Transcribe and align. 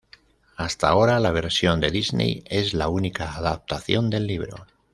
Hasta 0.55 0.87
ahora 0.89 1.19
la 1.19 1.31
versión 1.31 1.79
de 1.79 1.91
Disney 1.91 2.41
es 2.47 2.73
la 2.73 2.87
única 2.89 3.35
adaptación 3.35 4.09
del 4.09 4.25
libro. 4.25 4.65